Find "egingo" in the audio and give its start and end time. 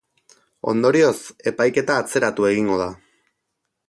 2.53-2.79